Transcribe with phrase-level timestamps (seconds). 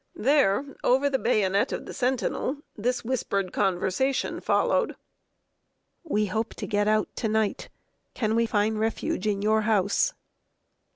[0.15, 4.95] There, over the bayonet of the sentinel, this whispered conversation followed:
[6.03, 7.69] "We hope to get out to night;
[8.15, 10.15] can we find refuge in your house?"